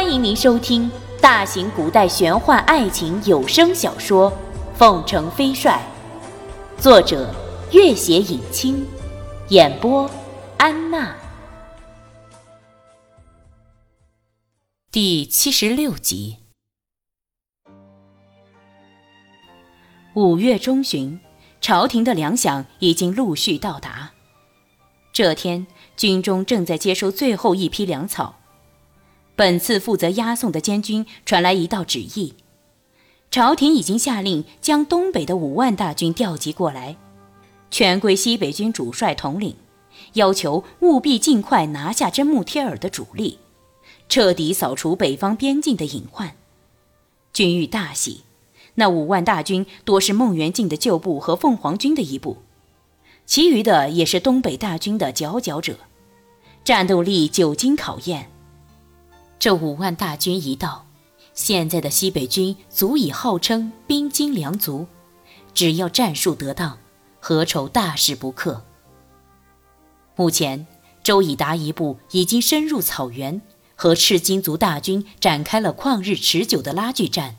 [0.00, 0.88] 欢迎您收听
[1.20, 4.30] 大型古代玄幻爱情有声小说
[4.76, 5.82] 《凤城飞帅》，
[6.80, 7.34] 作者：
[7.72, 8.86] 月写影清，
[9.48, 10.08] 演播：
[10.56, 11.16] 安娜。
[14.92, 16.36] 第七十六集。
[20.14, 21.18] 五月中旬，
[21.60, 24.12] 朝廷的粮饷已经陆续到达。
[25.12, 28.37] 这天，军中正在接收最后一批粮草。
[29.38, 32.34] 本次负责押送的监军传来一道旨意，
[33.30, 36.96] 朝廷已经下令将东北的五万大军调集过来，
[37.70, 39.54] 全归西北军主帅统领，
[40.14, 43.38] 要求务必尽快拿下真木贴尔的主力，
[44.08, 46.34] 彻底扫除北方边境的隐患。
[47.32, 48.22] 军欲大喜，
[48.74, 52.38] 那五万大军多是孟元敬的旧部和凤凰军的一部，
[53.24, 55.78] 其余的也是东北大军的佼佼者，
[56.64, 58.28] 战斗力久经考验。
[59.38, 60.84] 这五万大军一到，
[61.32, 64.88] 现在的西北军足以号称兵精粮足，
[65.54, 66.76] 只要战术得当，
[67.20, 68.64] 何愁大事不克？
[70.16, 70.66] 目前，
[71.04, 73.40] 周以达一部已经深入草原，
[73.76, 77.36] 和赤金族大军展开了旷日持久的拉锯战，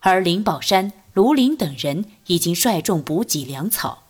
[0.00, 4.04] 而林宝山、卢林等人已经率众补给粮草。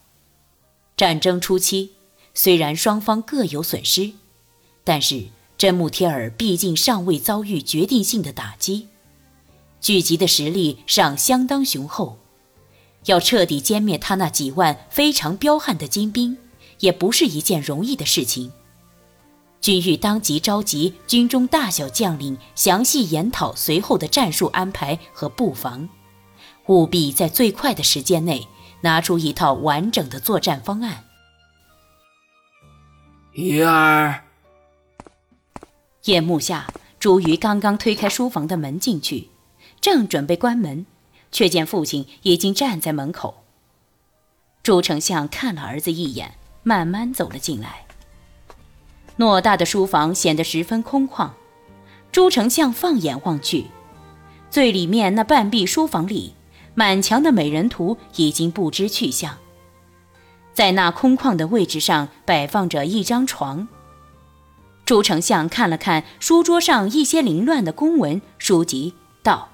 [0.96, 1.94] 战争初期，
[2.34, 4.12] 虽然双方各有损失，
[4.84, 5.26] 但是。
[5.58, 8.86] 真木贴尔毕竟尚未遭遇决定性的打击，
[9.80, 12.16] 聚集的实力尚相当雄厚，
[13.06, 16.38] 要彻底歼灭他那几万非常彪悍的精兵，
[16.78, 18.52] 也不是一件容易的事情。
[19.60, 25.88] 军玉当即召集军中大小将领，详细研讨随后的战术安排和布防，
[26.68, 28.46] 务必在最快的时间内
[28.82, 31.02] 拿出一套完整的作战方案。
[33.32, 34.27] 鱼儿。
[36.08, 36.66] 夜幕下，
[36.98, 39.28] 朱瑜刚刚推开书房的门进去，
[39.78, 40.86] 正准备关门，
[41.30, 43.42] 却见父亲已经站在门口。
[44.62, 46.32] 朱丞相看了儿子一眼，
[46.62, 47.84] 慢慢走了进来。
[49.18, 51.28] 偌大的书房显得十分空旷。
[52.10, 53.66] 朱丞相放眼望去，
[54.50, 56.32] 最里面那半壁书房里，
[56.74, 59.36] 满墙的美人图已经不知去向。
[60.54, 63.68] 在那空旷的位置上，摆放着一张床。
[64.88, 69.50] 朱丞相看了看书桌上一些凌乱的公文书籍，道：“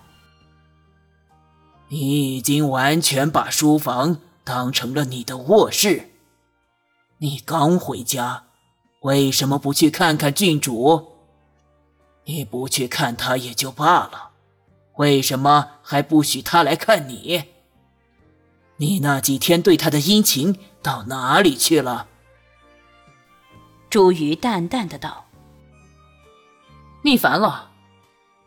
[1.90, 6.12] 你已经完全把书房当成了你的卧室。
[7.18, 8.44] 你刚回家，
[9.00, 11.04] 为什么不去看看郡主？
[12.26, 14.30] 你不去看他也就罢了，
[14.98, 17.42] 为什么还不许他来看你？
[18.76, 22.06] 你那几天对他的殷勤到哪里去了？”
[23.90, 25.23] 朱瑜淡淡的道。
[27.04, 27.68] 腻烦了，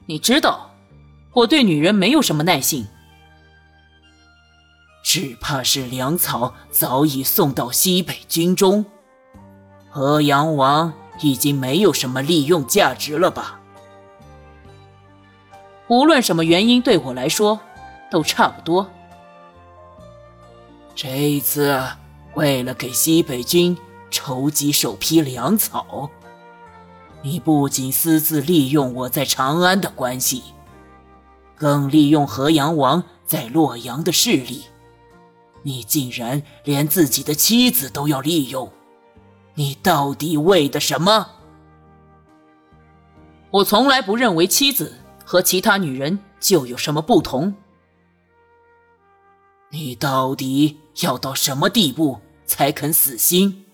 [0.07, 0.71] 你知道，
[1.31, 2.87] 我对女人没有什么耐性。
[5.03, 8.83] 只怕是粮草早已送到西北军中，
[9.91, 10.91] 河阳王
[11.21, 13.59] 已经没有什么利用价值了吧？
[15.87, 17.59] 无论什么原因，对我来说
[18.09, 18.89] 都差不多。
[20.95, 21.79] 这一次，
[22.33, 23.77] 为了给西北军
[24.09, 26.09] 筹集首批粮草。
[27.21, 30.43] 你不仅私自利用我在长安的关系，
[31.55, 34.65] 更利用河阳王在洛阳的势力。
[35.63, 38.71] 你竟然连自己的妻子都要利用，
[39.55, 41.27] 你到底为的什么？
[43.49, 47.53] 我从来不认为妻子和其他女人就有什么不同。
[49.71, 53.65] 你到底要到什么地步才肯死心？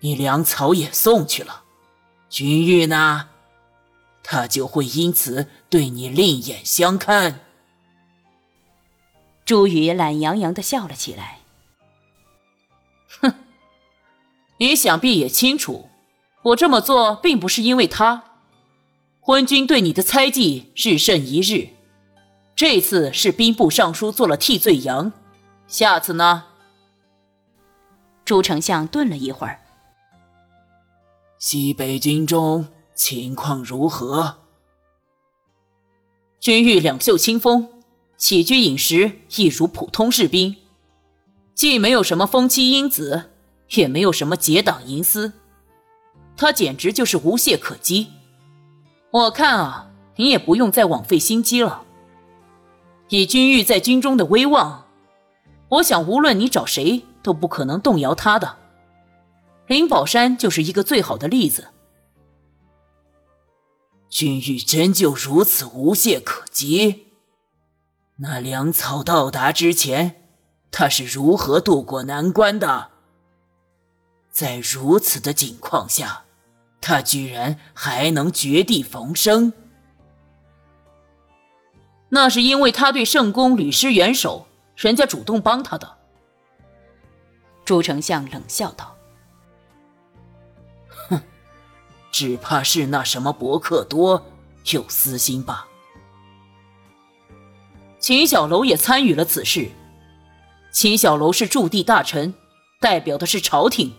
[0.00, 1.62] 你粮草也送去了。
[2.36, 3.30] 君玉呢？
[4.22, 7.40] 他就会因此对你另眼相看。
[9.46, 11.38] 朱宇懒洋洋的笑了起来。
[13.22, 13.32] 哼，
[14.58, 15.88] 你想必也清楚，
[16.42, 18.24] 我这么做并不是因为他。
[19.22, 21.70] 昏君对你的猜忌日甚一日，
[22.54, 25.10] 这次是兵部尚书做了替罪羊，
[25.66, 26.44] 下次呢？
[28.26, 29.62] 朱丞相顿了一会儿。
[31.38, 34.36] 西北军中情况如何？
[36.40, 37.68] 君玉两袖清风，
[38.16, 40.56] 起居饮食亦如普通士兵，
[41.54, 43.30] 既没有什么风妻因子，
[43.74, 45.34] 也没有什么结党营私，
[46.38, 48.08] 他简直就是无懈可击。
[49.10, 51.82] 我看啊，你也不用再枉费心机了。
[53.10, 54.86] 以君玉在军中的威望，
[55.68, 58.56] 我想无论你找谁都不可能动摇他的。
[59.66, 61.68] 灵宝山就是一个最好的例子。
[64.08, 67.08] 君玉真就如此无懈可击？
[68.16, 70.28] 那粮草到达之前，
[70.70, 72.90] 他是如何渡过难关的？
[74.30, 76.24] 在如此的境况下，
[76.80, 79.52] 他居然还能绝地逢生？
[82.08, 84.46] 那是因为他对圣宫屡施援手，
[84.76, 85.98] 人家主动帮他的。
[87.64, 88.95] 朱丞相冷笑道
[92.18, 94.24] ：“只怕是那什么伯克多
[94.72, 95.68] 有私心吧。”
[98.00, 99.68] 秦小楼也参与了此事。
[100.72, 102.32] 秦小楼是驻地大臣，
[102.80, 103.92] 代表的是朝廷。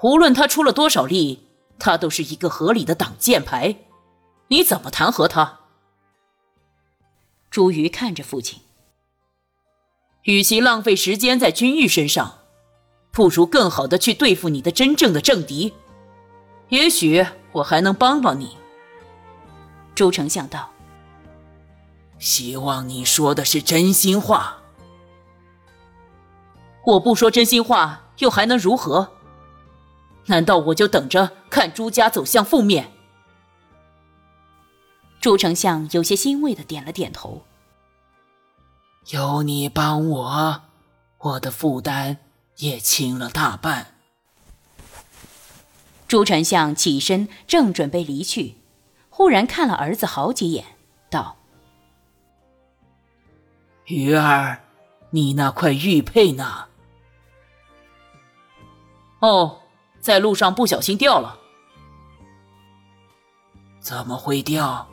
[0.00, 1.42] 无论他出了多少力，
[1.76, 3.74] 他都是一个合理的挡箭牌。
[4.46, 5.58] 你怎么弹劾他？
[7.50, 8.60] 朱瑜看着父亲，
[10.22, 12.38] 与其浪费时间在君玉身上，
[13.10, 15.74] 不如更好的去对付你的真正的政敌。
[16.68, 18.56] 也许我还能帮帮你。
[19.94, 20.70] 朱丞相道
[22.18, 24.58] ：“希望你说的是真心话。
[26.84, 29.12] 我不说真心话，又还能如何？
[30.26, 32.90] 难道我就等着看朱家走向覆灭？”
[35.20, 37.42] 朱丞相有些欣慰的点了点头。
[39.08, 40.62] 有你帮我，
[41.18, 42.18] 我的负担
[42.58, 43.97] 也轻了大半。
[46.08, 48.56] 朱丞相起身，正准备离去，
[49.10, 50.64] 忽然看了儿子好几眼，
[51.10, 51.36] 道
[53.84, 54.58] ：“鱼儿，
[55.10, 56.64] 你那块玉佩呢
[59.20, 59.60] ？”“哦，
[60.00, 61.38] 在路上不小心掉了。
[63.80, 64.88] ”“怎么会掉？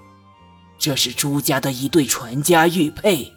[0.78, 3.32] 这是朱家的一对传家玉佩。”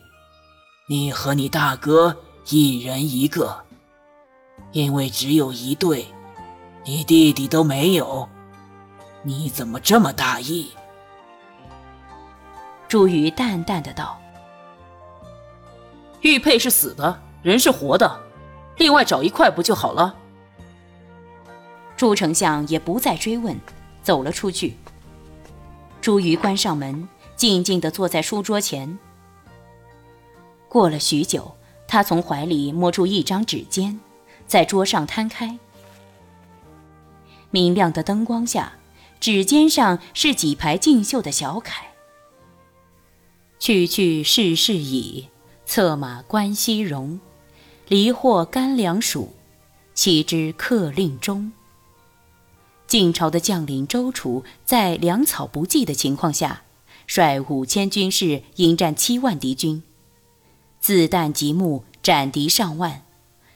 [0.91, 2.17] 你和你大哥
[2.49, 3.65] 一人一个，
[4.73, 6.07] 因为只有一对，
[6.89, 8.27] 你弟弟都没有，
[9.23, 10.71] 你怎么这么大意？
[12.89, 14.19] 朱瑜淡淡的道
[16.23, 18.19] ：“玉佩是死的，人是活的，
[18.79, 20.17] 另外找一块不就好了？”
[21.95, 23.55] 朱丞相也不再追问，
[24.03, 24.75] 走了出去。
[26.01, 27.07] 朱瑜关上门，
[27.37, 28.99] 静静的坐在书桌前。
[30.71, 31.55] 过了许久，
[31.87, 33.99] 他从怀里摸出一张纸笺，
[34.47, 35.59] 在桌上摊开。
[37.51, 38.75] 明亮的灯光下，
[39.21, 41.87] 指尖上是几排竞绣的小楷
[43.59, 45.29] ：“去去世事已，
[45.65, 47.21] 策马关西荣。
[47.89, 49.29] 离获干粮黍，
[49.95, 51.51] 岂知客令终。”
[52.87, 56.63] 晋朝的将领周楚在粮草不济的情况下，
[57.07, 59.83] 率五千军士迎战七万敌军。
[60.81, 63.03] 自弹及木，斩敌上万，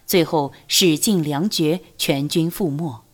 [0.07, 3.05] 最后使尽粮绝，全军覆没。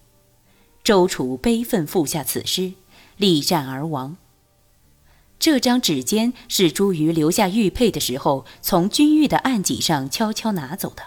[0.88, 2.72] 周楚悲愤负下此诗，
[3.18, 4.16] 力战而亡。
[5.38, 11.02] 这张纸笺是朱瑜留下玉佩的时候，从君玉的案几上悄悄拿走的。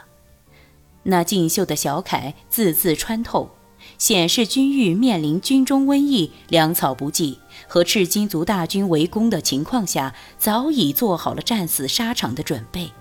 [1.01, 3.49] 那锦绣的小楷，字字穿透，
[3.97, 12.91] 显示君玉面临军中瘟疫、粮草不济和赤金族大军围攻的情况下，早已做好了战死沙场的准备。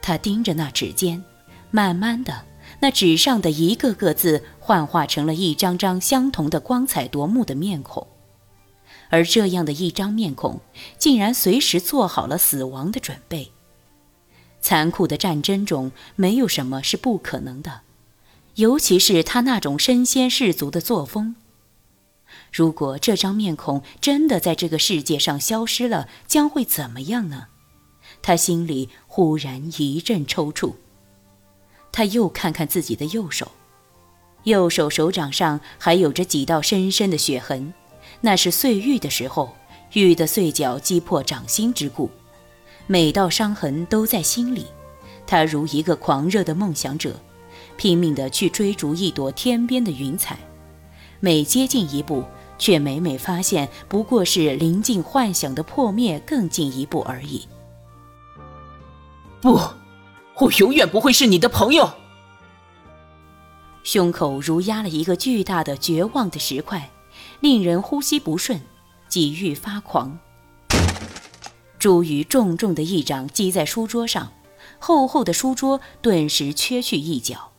[0.00, 1.20] 他盯着那纸笺，
[1.72, 2.44] 慢慢的，
[2.78, 8.04] 那纸上的一个个字幻化成了一张张相同的光彩夺目的面孔，
[9.10, 10.60] 而这样的一张面孔，
[10.98, 13.52] 竟然随时做好了死亡的准备。
[14.60, 17.82] 残酷的战争中，没有什么是不可能的，
[18.56, 21.36] 尤其是他那种身先士卒的作风。
[22.52, 27.46] 如果这张面孔真的在这个世界上消失了，将会怎么样呢？
[28.20, 30.74] 他心里忽然一阵抽搐。
[31.92, 33.52] 他又看看自己的右手，
[34.46, 37.74] 右手手掌上还有着几道深深的血痕，
[38.20, 39.52] 那是碎玉的时候，
[39.94, 42.08] 玉的碎角击破掌心之故。
[42.86, 44.66] 每道伤痕都在心里。
[45.26, 47.16] 他如一个狂热的梦想者，
[47.76, 50.38] 拼命地去追逐一朵天边的云彩，
[51.18, 52.22] 每接近一步，
[52.56, 57.48] 却每每发现不过是临近幻想的破灭更进一步而已。
[59.42, 59.58] 不，
[60.38, 61.90] 我永远不会是你的朋友。
[63.86, 66.90] 胸口如压了一个巨大的绝望的石块，
[67.38, 68.60] 令人呼吸不顺，
[69.08, 70.18] 几欲发狂。
[71.78, 74.32] 朱瑜重重的一掌击在书桌上，
[74.80, 77.52] 厚厚的书桌顿时缺去一角。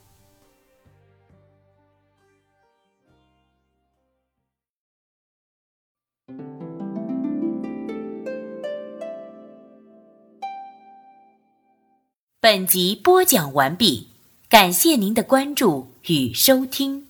[12.41, 14.09] 本集播讲完毕，
[14.49, 17.06] 感谢您的关注与收听。